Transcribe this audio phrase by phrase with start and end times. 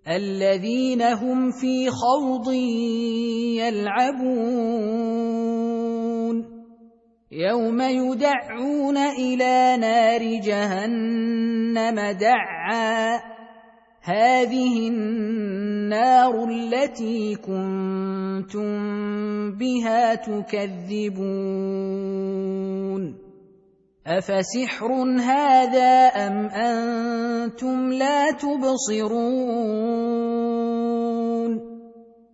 [0.08, 2.52] الذين هم في خوض
[3.60, 5.00] يلعبون.
[7.32, 13.29] يوم يدعون إلى نار جهنم دعا.
[14.02, 18.70] هذه النار التي كنتم
[19.52, 21.60] بها تكذبون.
[24.06, 29.80] أفسحر هذا أم أنتم لا تبصرون؟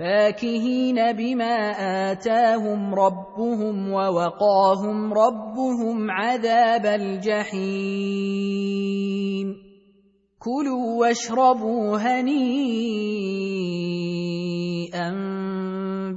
[0.00, 1.56] فاكهين بما
[2.12, 7.60] آتاهم ربهم ووقاهم ربهم عذاب الجحيم.
[10.38, 12.30] كلوا واشربوا هنيئا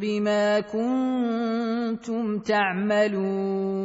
[0.01, 3.83] بما كنتم تعملون.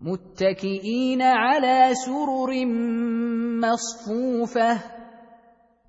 [0.00, 2.66] متكئين على سرر
[3.64, 4.97] مصفوفة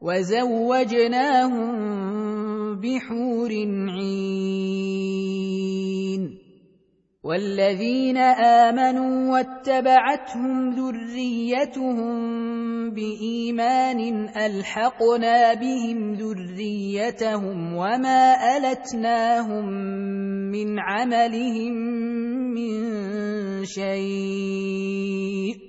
[0.01, 1.75] وزوجناهم
[2.79, 3.51] بحور
[3.89, 5.09] عين
[7.23, 12.09] والذين آمنوا واتبعتهم ذريتهم
[12.89, 19.65] بإيمان ألحقنا بهم ذريتهم وما ألتناهم
[20.51, 21.73] من عملهم
[22.55, 22.75] من
[23.65, 25.68] شيء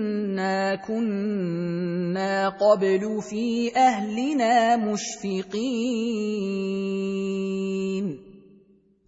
[0.31, 5.51] انا كنا قبل في أهلنا مشفقين.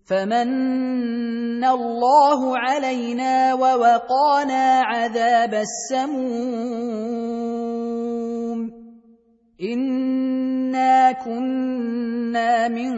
[0.06, 6.24] فمن الله علينا ووقانا عذاب السموم.
[9.64, 12.94] إنا كنا من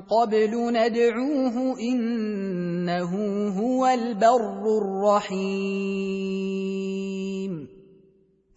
[0.00, 3.12] قبل ندعوه إنه
[3.58, 6.79] هو البر الرحيم.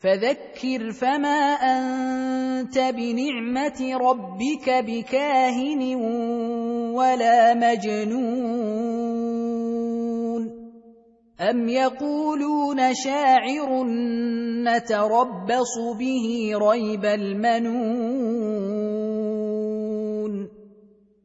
[0.03, 5.95] فذكر فما أنت بنعمة ربك بكاهن
[6.95, 8.83] ولا مجنون
[11.41, 13.83] أم يقولون شاعر
[14.63, 19.02] نتربص به ريب المنون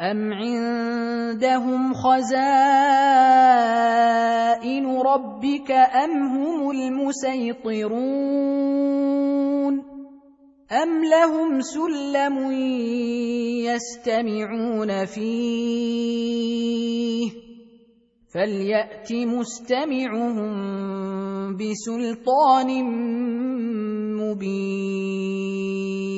[0.00, 2.28] ام عندهم خزائن
[4.86, 7.98] ربك ام هم المسيطرون
[10.72, 12.50] ام لهم سلم
[13.66, 16.38] يستمعون فيه
[18.34, 20.52] فليات مستمعهم
[21.56, 22.84] بسلطان
[24.14, 26.17] مبين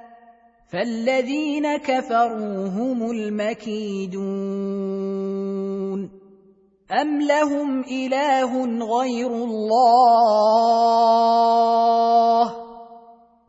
[0.71, 4.21] فالذين كفروا هم المكيدون
[6.91, 8.65] ام لهم اله
[8.99, 10.61] غير الله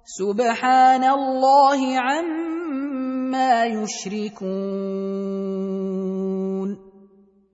[0.05, 5.23] سبحان الله عما يشركون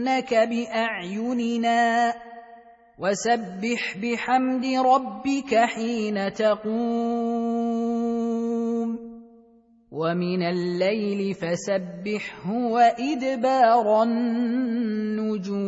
[0.00, 2.14] فانك باعيننا
[2.98, 6.80] وسبح بحمد ربك حين تقوم
[9.90, 15.60] ومن الليل فسبحه وادبار النجوم